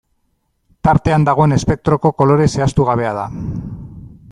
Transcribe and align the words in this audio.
Tartean 0.87 1.27
dagoen 1.27 1.53
espektroko 1.59 2.13
kolore 2.23 2.49
zehaztu 2.55 2.89
gabea 2.91 3.15
da. 3.21 3.29